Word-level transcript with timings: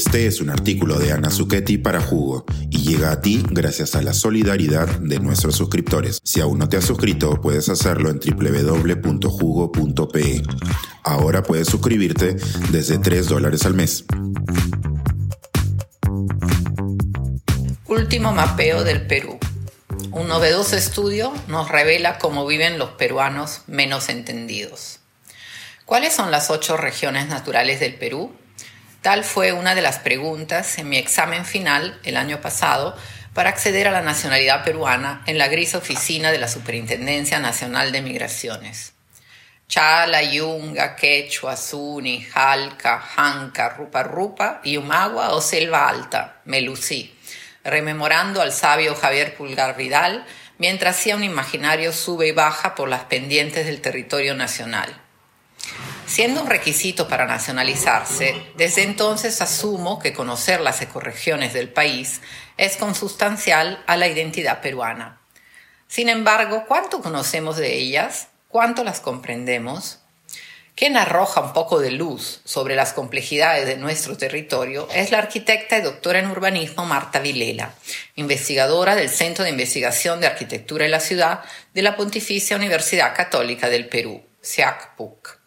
Este 0.00 0.26
es 0.26 0.40
un 0.40 0.48
artículo 0.48 0.98
de 0.98 1.12
Ana 1.12 1.30
Zucchetti 1.30 1.76
para 1.76 2.00
Jugo 2.00 2.46
y 2.70 2.78
llega 2.78 3.12
a 3.12 3.20
ti 3.20 3.44
gracias 3.50 3.94
a 3.94 4.00
la 4.00 4.14
solidaridad 4.14 4.88
de 4.88 5.20
nuestros 5.20 5.56
suscriptores. 5.56 6.22
Si 6.24 6.40
aún 6.40 6.58
no 6.58 6.70
te 6.70 6.78
has 6.78 6.86
suscrito, 6.86 7.38
puedes 7.42 7.68
hacerlo 7.68 8.08
en 8.08 8.18
www.jugo.pe. 8.18 9.22
Ahora 11.04 11.42
puedes 11.42 11.68
suscribirte 11.68 12.36
desde 12.70 12.96
3 12.96 13.28
dólares 13.28 13.66
al 13.66 13.74
mes. 13.74 14.06
Último 17.86 18.32
mapeo 18.32 18.84
del 18.84 19.06
Perú. 19.06 19.38
Un 20.12 20.28
novedoso 20.28 20.76
estudio 20.76 21.30
nos 21.46 21.68
revela 21.68 22.16
cómo 22.18 22.46
viven 22.46 22.78
los 22.78 22.88
peruanos 22.92 23.64
menos 23.66 24.08
entendidos. 24.08 25.00
¿Cuáles 25.84 26.14
son 26.14 26.30
las 26.30 26.48
ocho 26.48 26.78
regiones 26.78 27.28
naturales 27.28 27.80
del 27.80 27.96
Perú? 27.96 28.32
Tal 29.02 29.24
fue 29.24 29.52
una 29.52 29.74
de 29.74 29.80
las 29.80 29.98
preguntas 29.98 30.76
en 30.76 30.90
mi 30.90 30.98
examen 30.98 31.46
final 31.46 31.98
el 32.04 32.18
año 32.18 32.42
pasado 32.42 32.94
para 33.32 33.48
acceder 33.48 33.88
a 33.88 33.92
la 33.92 34.02
nacionalidad 34.02 34.62
peruana 34.62 35.22
en 35.26 35.38
la 35.38 35.48
gris 35.48 35.74
oficina 35.74 36.30
de 36.30 36.38
la 36.38 36.48
Superintendencia 36.48 37.38
Nacional 37.38 37.92
de 37.92 38.02
Migraciones. 38.02 38.92
Chala, 39.68 40.22
Yunga, 40.22 40.96
Quechua, 40.96 41.56
Zuni, 41.56 42.22
Jalca, 42.22 42.98
Janca, 42.98 43.70
Rupa 43.70 44.02
Rupa, 44.02 44.60
Yumagua 44.64 45.30
o 45.30 45.40
Selva 45.40 45.88
Alta, 45.88 46.42
Melucí, 46.44 47.16
rememorando 47.64 48.42
al 48.42 48.52
sabio 48.52 48.94
Javier 48.94 49.34
Pulgar 49.34 49.76
Vidal 49.76 50.26
mientras 50.58 50.98
hacía 50.98 51.16
un 51.16 51.24
imaginario 51.24 51.94
sube 51.94 52.28
y 52.28 52.32
baja 52.32 52.74
por 52.74 52.90
las 52.90 53.04
pendientes 53.04 53.64
del 53.64 53.80
territorio 53.80 54.34
nacional. 54.34 55.00
Siendo 56.10 56.42
un 56.42 56.48
requisito 56.48 57.06
para 57.06 57.24
nacionalizarse, 57.24 58.34
desde 58.56 58.82
entonces 58.82 59.40
asumo 59.40 60.00
que 60.00 60.12
conocer 60.12 60.60
las 60.60 60.82
ecorregiones 60.82 61.52
del 61.52 61.68
país 61.68 62.20
es 62.56 62.76
consustancial 62.76 63.84
a 63.86 63.96
la 63.96 64.08
identidad 64.08 64.60
peruana. 64.60 65.20
Sin 65.86 66.08
embargo, 66.08 66.64
¿cuánto 66.66 67.00
conocemos 67.00 67.58
de 67.58 67.76
ellas? 67.76 68.26
¿Cuánto 68.48 68.82
las 68.82 68.98
comprendemos? 68.98 70.00
Quien 70.74 70.96
arroja 70.96 71.42
un 71.42 71.52
poco 71.52 71.78
de 71.78 71.92
luz 71.92 72.40
sobre 72.44 72.74
las 72.74 72.92
complejidades 72.92 73.68
de 73.68 73.76
nuestro 73.76 74.16
territorio 74.16 74.88
es 74.92 75.12
la 75.12 75.18
arquitecta 75.18 75.78
y 75.78 75.82
doctora 75.82 76.18
en 76.18 76.28
urbanismo 76.28 76.86
Marta 76.86 77.20
Vilela, 77.20 77.74
investigadora 78.16 78.96
del 78.96 79.10
Centro 79.10 79.44
de 79.44 79.50
Investigación 79.50 80.20
de 80.20 80.26
Arquitectura 80.26 80.84
en 80.84 80.90
la 80.90 80.98
Ciudad 80.98 81.42
de 81.72 81.82
la 81.82 81.94
Pontificia 81.94 82.56
Universidad 82.56 83.14
Católica 83.14 83.68
del 83.68 83.88
Perú, 83.88 84.24
SIACPUC. 84.40 85.39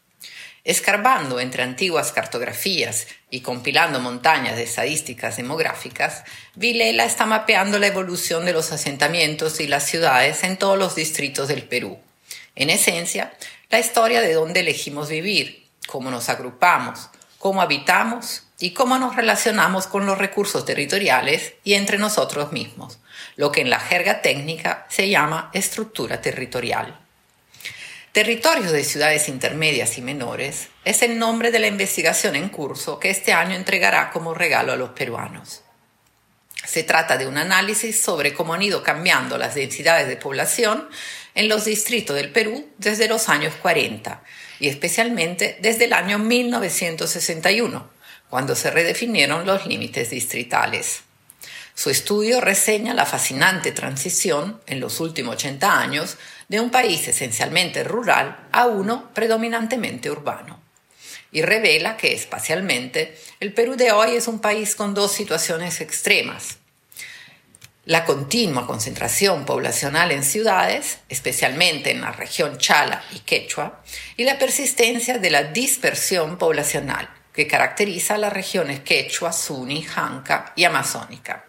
Escarbando 0.66 1.42
entre 1.42 1.61
antiguas 1.61 2.14
cartografías 2.14 3.08
y 3.30 3.42
compilando 3.42 4.00
montañas 4.00 4.56
de 4.56 4.64
estadísticas 4.64 5.36
demográficas, 5.36 6.23
Vilela 6.56 7.03
está 7.03 7.25
mapeando 7.25 7.80
la 7.80 7.88
evolución 7.88 8.45
de 8.45 8.53
los 8.53 8.72
asentamientos 8.72 9.59
y 9.59 9.67
las 9.67 9.86
ciudades 9.86 10.41
en 10.45 10.56
todos 10.56 10.80
los 10.80 10.95
distritos 10.95 11.50
del 11.50 11.64
Perú. 11.64 12.00
En 12.56 12.69
esencia, 12.69 13.34
la 13.69 13.80
historia 13.80 14.22
de 14.22 14.34
dónde 14.34 14.61
elegimos 14.61 15.09
vivir, 15.09 15.67
cómo 15.86 16.09
nos 16.09 16.30
agrupamos, 16.30 17.09
cómo 17.39 17.61
habitamos 17.61 18.44
y 18.58 18.72
cómo 18.72 18.97
nos 18.97 19.17
relacionamos 19.17 19.88
con 19.88 20.06
los 20.06 20.17
recursos 20.17 20.64
territoriales 20.64 21.56
y 21.66 21.73
entre 21.73 21.97
nosotros 21.97 22.53
mismos, 22.53 23.00
lo 23.36 23.52
que 23.52 23.59
en 23.59 23.69
la 23.69 23.81
jerga 23.81 24.22
técnica 24.22 24.88
se 24.89 25.09
llama 25.09 25.50
estructura 25.53 26.22
territorial. 26.22 27.02
Territorios 28.14 28.72
de 28.72 28.83
ciudades 28.83 29.28
intermedias 29.28 29.97
y 29.97 30.03
menores 30.03 30.67
es 30.86 31.02
el 31.02 31.17
nombre 31.17 31.50
de 31.50 31.58
la 31.58 31.66
investigación 31.66 32.36
en 32.36 32.50
curso 32.50 33.00
que 33.00 33.09
este 33.09 33.33
año 33.33 33.56
entregará 33.56 34.11
como 34.11 34.36
regalo 34.36 34.72
a 34.72 34.75
los 34.75 34.92
peruanos. 34.92 35.64
Se 36.64 36.84
trata 36.84 37.17
de 37.17 37.25
un 37.25 37.39
análisis 37.39 38.00
sobre 38.00 38.35
cómo 38.35 38.53
han 38.53 38.62
ido 38.62 38.84
cambiando 38.84 39.40
las 39.40 39.56
densidades 39.56 40.07
de 40.07 40.16
población 40.16 40.88
en 41.34 41.50
los 41.50 41.66
distritos 41.66 42.16
del 42.16 42.31
Perú 42.31 42.69
desde 42.78 43.07
los 43.07 43.29
años 43.29 43.56
40 43.63 44.22
y 44.59 44.68
especialmente 44.68 45.57
desde 45.62 45.85
el 45.85 45.94
año 45.94 46.19
1961, 46.19 47.90
cuando 48.29 48.53
se 48.53 48.69
redefinieron 48.69 49.47
los 49.47 49.66
límites 49.66 50.12
distritales. 50.12 51.02
Su 51.75 51.89
estudio 51.89 52.39
reseña 52.39 52.94
la 52.94 53.06
fascinante 53.06 53.72
transición 53.72 54.61
en 54.67 54.79
los 54.79 55.00
últimos 55.00 55.35
80 55.35 55.79
años 55.79 56.17
de 56.47 56.59
un 56.59 56.69
país 56.69 57.07
esencialmente 57.07 57.84
rural 57.84 58.47
a 58.51 58.67
uno 58.67 59.11
predominantemente 59.13 60.11
urbano. 60.11 60.61
Y 61.31 61.41
revela 61.41 61.97
que 61.97 62.13
espacialmente 62.13 63.17
el 63.39 63.53
Perú 63.53 63.75
de 63.75 63.91
hoy 63.91 64.16
es 64.16 64.28
un 64.28 64.39
país 64.39 64.75
con 64.75 64.94
dos 64.94 65.11
situaciones 65.11 65.81
extremas. 65.81 66.57
La 67.85 68.05
continua 68.05 68.67
concentración 68.67 69.44
poblacional 69.44 70.11
en 70.11 70.23
ciudades, 70.23 71.00
especialmente 71.09 71.91
en 71.91 72.01
la 72.01 72.11
región 72.11 72.57
Chala 72.59 73.03
y 73.13 73.19
Quechua, 73.19 73.81
y 74.16 74.23
la 74.23 74.38
persistencia 74.38 75.17
de 75.17 75.29
la 75.31 75.44
dispersión 75.44 76.38
poblacional 76.38 77.09
que 77.34 77.47
caracteriza 77.47 78.17
las 78.17 78.31
regiones 78.31 78.81
Quechua, 78.81 79.34
Suni, 79.34 79.81
Janca 79.81 80.53
y 80.55 80.63
Amazónica. 80.66 81.45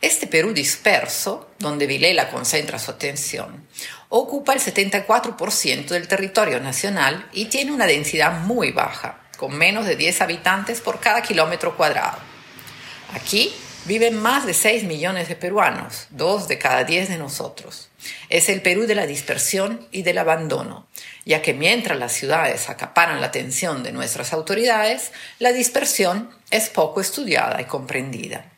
Este 0.00 0.26
Perú 0.26 0.52
disperso, 0.52 1.50
donde 1.58 1.86
Vilela 1.86 2.30
concentra 2.30 2.78
su 2.78 2.92
atención, 2.92 3.66
ocupa 4.08 4.52
el 4.52 4.60
74% 4.60 5.86
del 5.88 6.06
territorio 6.08 6.60
nacional 6.60 7.28
y 7.32 7.46
tiene 7.46 7.72
una 7.72 7.86
densidad 7.86 8.40
muy 8.40 8.70
baja, 8.70 9.20
con 9.36 9.56
menos 9.56 9.86
de 9.86 9.96
10 9.96 10.20
habitantes 10.20 10.80
por 10.80 11.00
cada 11.00 11.22
kilómetro 11.22 11.76
cuadrado. 11.76 12.18
Aquí 13.14 13.52
viven 13.86 14.20
más 14.20 14.46
de 14.46 14.54
6 14.54 14.84
millones 14.84 15.28
de 15.28 15.36
peruanos, 15.36 16.06
dos 16.10 16.46
de 16.46 16.58
cada 16.58 16.84
10 16.84 17.08
de 17.08 17.18
nosotros. 17.18 17.88
Es 18.28 18.48
el 18.48 18.60
Perú 18.62 18.86
de 18.86 18.94
la 18.94 19.06
dispersión 19.06 19.88
y 19.90 20.02
del 20.02 20.18
abandono, 20.18 20.86
ya 21.24 21.42
que 21.42 21.54
mientras 21.54 21.98
las 21.98 22.12
ciudades 22.12 22.68
acaparan 22.68 23.20
la 23.20 23.28
atención 23.28 23.82
de 23.82 23.92
nuestras 23.92 24.32
autoridades, 24.32 25.12
la 25.38 25.52
dispersión 25.52 26.30
es 26.50 26.68
poco 26.68 27.00
estudiada 27.00 27.60
y 27.60 27.64
comprendida. 27.64 28.52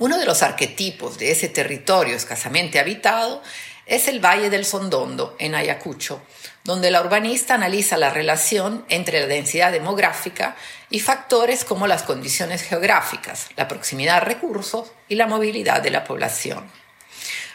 Uno 0.00 0.16
de 0.16 0.24
los 0.24 0.42
arquetipos 0.42 1.18
de 1.18 1.30
ese 1.30 1.50
territorio 1.50 2.16
escasamente 2.16 2.78
habitado 2.80 3.42
es 3.84 4.08
el 4.08 4.18
Valle 4.18 4.48
del 4.48 4.64
Sondondo, 4.64 5.36
en 5.38 5.54
Ayacucho, 5.54 6.22
donde 6.64 6.90
la 6.90 7.02
urbanista 7.02 7.52
analiza 7.52 7.98
la 7.98 8.08
relación 8.08 8.86
entre 8.88 9.20
la 9.20 9.26
densidad 9.26 9.72
demográfica 9.72 10.56
y 10.88 11.00
factores 11.00 11.66
como 11.66 11.86
las 11.86 12.02
condiciones 12.02 12.62
geográficas, 12.62 13.48
la 13.56 13.68
proximidad 13.68 14.16
a 14.16 14.20
recursos 14.20 14.90
y 15.06 15.16
la 15.16 15.26
movilidad 15.26 15.82
de 15.82 15.90
la 15.90 16.02
población. 16.04 16.64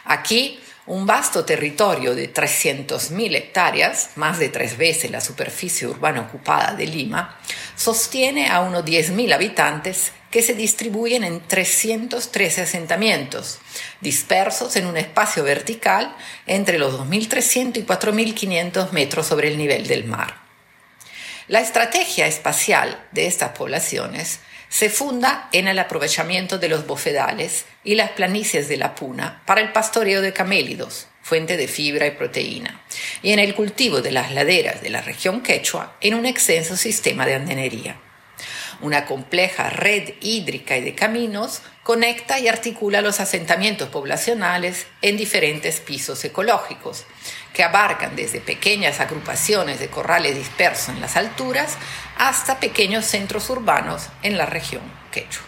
Aquí, 0.04 0.60
un 0.86 1.04
vasto 1.04 1.44
territorio 1.44 2.14
de 2.14 2.32
300.000 2.32 3.34
hectáreas, 3.34 4.10
más 4.14 4.38
de 4.38 4.50
tres 4.50 4.76
veces 4.78 5.10
la 5.10 5.20
superficie 5.20 5.88
urbana 5.88 6.20
ocupada 6.20 6.74
de 6.74 6.86
Lima, 6.86 7.40
sostiene 7.76 8.48
a 8.48 8.60
unos 8.60 8.84
10.000 8.84 9.32
habitantes 9.32 10.12
que 10.30 10.42
se 10.42 10.54
distribuyen 10.54 11.24
en 11.24 11.40
313 11.40 12.62
asentamientos, 12.62 13.58
dispersos 14.00 14.76
en 14.76 14.86
un 14.86 14.96
espacio 14.96 15.44
vertical 15.44 16.14
entre 16.46 16.78
los 16.78 16.98
2.300 16.98 17.78
y 17.78 17.82
4.500 17.84 18.90
metros 18.90 19.26
sobre 19.26 19.48
el 19.48 19.58
nivel 19.58 19.86
del 19.86 20.04
mar. 20.04 20.36
La 21.48 21.60
estrategia 21.60 22.26
espacial 22.26 23.06
de 23.12 23.26
estas 23.26 23.50
poblaciones 23.50 24.40
se 24.68 24.90
funda 24.90 25.48
en 25.52 25.68
el 25.68 25.78
aprovechamiento 25.78 26.58
de 26.58 26.68
los 26.68 26.86
bofedales 26.86 27.66
y 27.84 27.94
las 27.94 28.10
planicies 28.10 28.68
de 28.68 28.76
la 28.76 28.94
puna 28.94 29.42
para 29.46 29.60
el 29.60 29.72
pastoreo 29.72 30.20
de 30.20 30.32
camélidos, 30.32 31.08
fuente 31.22 31.56
de 31.56 31.68
fibra 31.68 32.06
y 32.06 32.12
proteína, 32.12 32.82
y 33.22 33.32
en 33.32 33.38
el 33.38 33.54
cultivo 33.54 34.02
de 34.02 34.12
las 34.12 34.32
laderas 34.32 34.82
de 34.82 34.90
la 34.90 35.02
región 35.02 35.42
quechua 35.42 35.96
en 36.00 36.14
un 36.14 36.26
extenso 36.26 36.76
sistema 36.76 37.26
de 37.26 37.34
andenería. 37.34 38.00
Una 38.80 39.06
compleja 39.06 39.70
red 39.70 40.14
hídrica 40.20 40.76
y 40.76 40.82
de 40.82 40.94
caminos 40.94 41.62
conecta 41.82 42.38
y 42.38 42.48
articula 42.48 43.00
los 43.00 43.20
asentamientos 43.20 43.88
poblacionales 43.88 44.86
en 45.02 45.16
diferentes 45.16 45.80
pisos 45.80 46.22
ecológicos, 46.24 47.04
que 47.54 47.64
abarcan 47.64 48.16
desde 48.16 48.40
pequeñas 48.40 49.00
agrupaciones 49.00 49.80
de 49.80 49.88
corrales 49.88 50.36
dispersos 50.36 50.90
en 50.90 51.00
las 51.00 51.16
alturas 51.16 51.76
hasta 52.18 52.60
pequeños 52.60 53.06
centros 53.06 53.48
urbanos 53.48 54.08
en 54.22 54.36
la 54.36 54.46
región 54.46 54.82
quechua. 55.10 55.44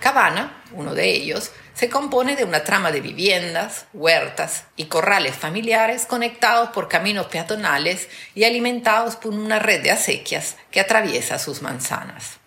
Cabana, 0.00 0.62
uno 0.72 0.94
de 0.94 1.10
ellos, 1.10 1.52
se 1.74 1.88
compone 1.88 2.34
de 2.34 2.44
una 2.44 2.64
trama 2.64 2.90
de 2.90 3.00
viviendas, 3.00 3.86
huertas 3.92 4.64
y 4.74 4.86
corrales 4.86 5.36
familiares 5.36 6.06
conectados 6.06 6.70
por 6.70 6.88
caminos 6.88 7.26
peatonales 7.26 8.08
y 8.34 8.42
alimentados 8.42 9.14
por 9.14 9.32
una 9.32 9.60
red 9.60 9.82
de 9.82 9.92
acequias 9.92 10.56
que 10.72 10.80
atraviesa 10.80 11.38
sus 11.38 11.62
manzanas. 11.62 12.40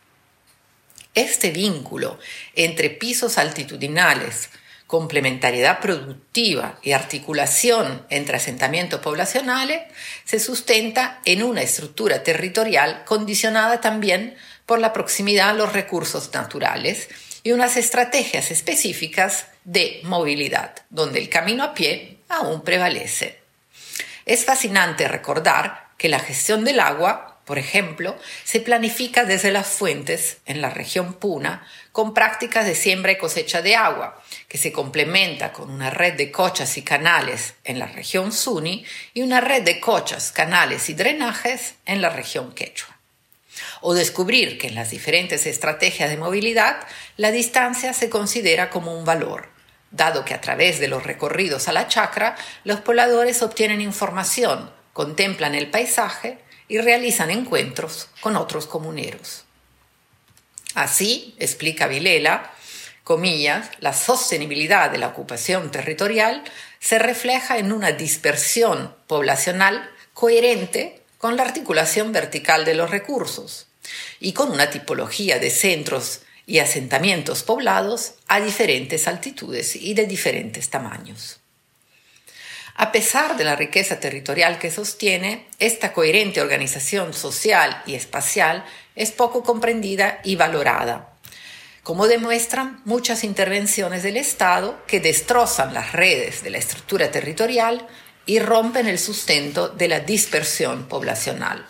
Este 1.13 1.52
vínculo 1.52 2.19
entre 2.56 2.90
pisos 2.90 3.38
altitudinales, 3.38 4.50
complementariedad 4.88 5.80
productiva 5.80 6.78
y 6.84 6.92
articulación 6.92 8.06
entre 8.10 8.38
asentamientos 8.38 9.00
poblacionales 9.00 9.81
se 10.25 10.40
sustenta 10.40 11.22
en 11.25 11.44
una 11.44 11.62
estructura 11.62 12.24
territorial 12.24 13.04
condicionada 13.06 13.81
también 13.81 14.36
por 14.66 14.80
la 14.80 14.94
proximidad 14.94 15.50
a 15.50 15.54
los 15.54 15.74
recursos 15.74 16.34
naturales 16.34 17.10
y 17.44 17.52
unas 17.52 17.78
estrategias 17.78 18.52
específicas 18.52 19.48
de 19.63 20.02
movilidad, 20.04 20.75
donde 20.90 21.19
el 21.19 21.30
camino 21.30 21.63
a 21.63 21.74
pie 21.74 22.18
aún 22.30 22.62
prevalece. 22.62 23.40
Es 24.25 24.46
fascinante 24.46 25.08
recordar 25.08 25.90
que 25.98 26.10
la 26.10 26.19
gestión 26.19 26.63
del 26.63 26.80
agua, 26.80 27.31
por 27.51 27.59
ejemplo, 27.59 28.18
se 28.45 28.62
planifica 28.62 29.25
desde 29.25 29.51
las 29.51 29.68
fuentes 29.68 30.38
en 30.45 30.62
la 30.62 30.69
región 30.69 31.15
Puna 31.15 31.68
con 31.92 32.13
prácticas 32.13 32.65
de 32.65 32.75
siembra 32.75 33.12
y 33.12 33.18
cosecha 33.18 33.62
de 33.62 33.75
agua, 33.75 34.24
que 34.48 34.57
se 34.57 34.71
complementa 34.71 35.51
con 35.51 35.69
una 35.69 35.89
red 35.89 36.13
de 36.13 36.31
cochas 36.31 36.77
y 36.77 36.81
canales 36.81 37.56
en 37.65 37.77
la 37.77 37.88
región 37.88 38.31
Suni 38.31 38.86
y 39.13 39.21
una 39.21 39.42
red 39.42 39.63
de 39.63 39.81
cochas, 39.81 40.31
canales 40.31 40.89
y 40.89 40.94
drenajes 40.94 41.74
en 41.86 42.01
la 42.01 42.09
región 42.09 42.53
Quechua. 42.53 42.98
O 43.81 43.95
descubrir 43.95 44.57
que 44.57 44.68
en 44.68 44.75
las 44.75 44.92
diferentes 44.92 45.45
estrategias 45.45 46.09
de 46.09 46.15
movilidad 46.15 46.77
la 47.18 47.31
distancia 47.31 47.92
se 47.92 48.09
considera 48.09 48.69
como 48.69 48.98
un 48.98 49.03
valor, 49.03 49.50
dado 49.92 50.24
que 50.24 50.33
a 50.33 50.39
través 50.39 50.80
de 50.80 50.88
los 50.88 51.03
recorridos 51.03 51.68
a 51.68 51.74
la 51.74 51.89
chacra 51.89 52.38
los 52.63 52.80
pobladores 52.80 53.42
obtienen 53.42 53.81
información, 53.81 54.71
contemplan 54.94 55.53
el 55.53 55.69
paisaje 55.69 56.38
y 56.72 56.78
realizan 56.78 57.32
encuentros 57.32 58.08
con 58.22 58.38
otros 58.38 58.66
comuneros. 58.66 59.44
Así, 60.74 61.36
explica 61.38 61.88
Vilela, 61.88 62.54
comillas, 63.04 63.70
la 63.82 63.92
sostenibilidad 63.92 64.90
de 64.90 64.98
la 64.98 65.10
ocupación 65.10 65.70
territorial 65.70 66.46
se 66.80 66.98
refleja 66.98 67.58
en 67.58 67.74
una 67.74 67.92
dispersión 67.92 68.96
poblacional 69.08 69.92
coherente 70.14 71.02
con 71.18 71.36
la 71.36 71.44
articulación 71.44 72.14
vertical 72.14 72.64
de 72.64 72.76
los 72.76 72.90
recursos 72.90 73.68
y 74.22 74.32
con 74.32 74.50
una 74.50 74.70
tipología 74.70 75.40
de 75.40 75.50
centros 75.50 76.22
y 76.48 76.60
asentamientos 76.60 77.44
poblados 77.44 78.14
a 78.30 78.40
diferentes 78.40 79.10
altitudes 79.10 79.76
y 79.76 79.94
de 79.94 80.06
diferentes 80.06 80.70
tamaños. 80.70 81.41
A 82.81 82.92
pesar 82.92 83.38
de 83.38 83.44
la 83.44 83.56
riqueza 83.56 84.00
territorial 84.00 84.57
que 84.57 84.72
sostiene, 84.72 85.45
esta 85.60 85.94
coherente 85.94 86.42
organización 86.42 87.13
social 87.13 87.83
y 87.86 87.94
espacial 87.94 88.66
es 88.95 89.12
poco 89.12 89.44
comprendida 89.44 90.19
y 90.24 90.36
valorada, 90.36 91.13
como 91.83 92.07
demuestran 92.07 92.81
muchas 92.86 93.24
intervenciones 93.24 94.01
del 94.01 94.18
Estado 94.18 94.83
que 94.88 95.00
destrozan 95.00 95.75
las 95.75 95.92
redes 95.92 96.42
de 96.42 96.50
la 96.50 96.57
estructura 96.57 97.12
territorial 97.12 97.88
y 98.25 98.39
rompen 98.39 98.88
el 98.88 98.98
sustento 98.98 99.69
de 99.69 99.88
la 99.88 100.00
dispersión 100.00 100.88
poblacional. 100.88 101.63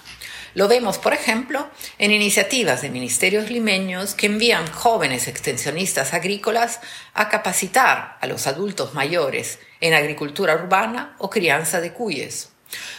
Lo 0.54 0.70
vemos, 0.70 0.98
por 0.98 1.14
ejemplo, 1.14 1.70
en 1.98 2.12
iniciativas 2.12 2.82
de 2.82 2.90
ministerios 2.90 3.50
limeños 3.50 4.16
que 4.16 4.28
envían 4.28 4.66
jóvenes 4.72 5.28
extensionistas 5.28 6.14
agrícolas 6.14 6.80
a 7.14 7.28
capacitar 7.28 8.18
a 8.22 8.28
los 8.28 8.48
adultos 8.48 8.94
mayores 8.94 9.60
en 9.82 9.94
agricultura 9.94 10.56
urbana 10.56 11.16
o 11.18 11.30
crianza 11.30 11.82
de 11.82 11.92
cuyes, 11.92 12.50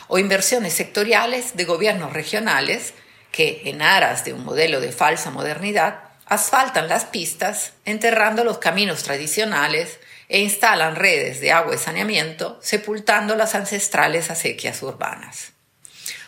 o 0.09 0.19
inversiones 0.19 0.75
sectoriales 0.75 1.57
de 1.57 1.65
gobiernos 1.65 2.13
regionales 2.13 2.93
que, 3.31 3.63
en 3.65 3.81
aras 3.81 4.25
de 4.25 4.35
un 4.35 4.45
modelo 4.45 4.81
de 4.81 4.93
falsa 4.93 5.31
modernidad, 5.31 6.01
asfaltan 6.27 6.89
las 6.89 7.07
pistas, 7.07 7.73
enterrando 7.85 8.45
los 8.45 8.59
caminos 8.59 9.03
tradicionales 9.03 9.99
e 10.29 10.41
instalan 10.41 10.97
redes 10.97 11.41
de 11.41 11.53
agua 11.53 11.75
y 11.75 11.79
saneamiento, 11.79 12.59
sepultando 12.63 13.37
las 13.37 13.55
ancestrales 13.55 14.31
acequias 14.31 14.83
urbanas 14.83 15.53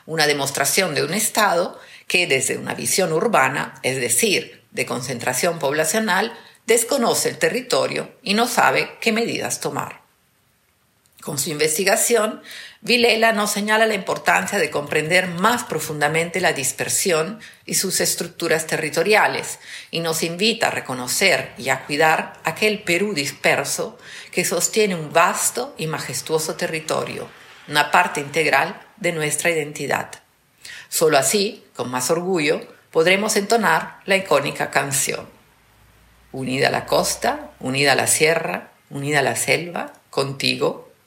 una 0.07 0.27
demostración 0.27 0.95
de 0.95 1.05
un 1.05 1.15
Estado 1.15 1.79
que 2.07 2.27
desde 2.27 2.59
una 2.59 2.75
visión 2.75 3.13
urbana, 3.13 3.75
es 3.83 3.97
decir, 3.97 4.63
de 4.73 4.87
concentración 4.87 5.59
poblacional, 5.59 6.37
desconoce 6.67 7.31
el 7.31 7.39
territorio 7.39 8.13
y 8.23 8.35
no 8.35 8.47
sabe 8.47 8.97
qué 9.01 9.13
medidas 9.13 9.61
tomar. 9.61 10.04
Con 11.25 11.39
su 11.39 11.49
investigación, 11.49 12.43
Vilela 12.83 13.33
nos 13.33 13.51
señala 13.51 13.87
la 13.87 13.95
importancia 13.95 14.59
de 14.59 14.71
comprender 14.71 15.27
más 15.27 15.65
profundamente 15.65 16.39
la 16.39 16.53
dispersión 16.53 17.41
y 17.65 17.77
sus 17.77 18.03
estructuras 18.03 18.67
territoriales 18.67 19.59
y 19.91 20.01
nos 20.01 20.23
invita 20.23 20.67
a 20.67 20.71
reconocer 20.71 21.53
y 21.57 21.71
a 21.71 21.87
cuidar 21.87 22.35
aquel 22.45 22.83
Perú 22.83 23.15
disperso 23.15 23.99
que 24.33 24.45
sostiene 24.45 24.97
un 24.97 25.15
vasto 25.15 25.75
y 25.79 25.87
majestuoso 25.87 26.57
territorio, 26.57 27.27
una 27.69 27.91
parte 27.91 28.21
integral 28.21 28.79
de 28.99 29.13
nuestra 29.13 29.49
identidad. 29.49 30.11
Solo 30.91 31.17
así, 31.17 31.65
con 31.75 31.91
más 31.91 32.11
orgullo, 32.11 32.61
podremos 32.91 33.37
entonar 33.37 34.01
la 34.05 34.17
icónica 34.17 34.71
canción. 34.71 35.27
Unida 36.33 36.69
la 36.69 36.85
costa, 36.85 37.53
unida 37.61 37.95
la 37.95 38.09
sierra, 38.09 38.73
unida 38.91 39.23
la 39.23 39.37
selva, 39.37 39.95
contigo, 40.11 40.84